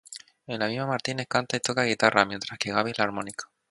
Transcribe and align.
En 0.47 0.57
la 0.57 0.65
misma 0.67 0.87
Martínez 0.87 1.27
canta 1.27 1.57
y 1.57 1.59
toca 1.59 1.83
guitarra, 1.83 2.25
mientas 2.25 2.57
que 2.57 2.71
Gabis 2.73 2.97
la 2.97 3.03
armónica. 3.03 3.51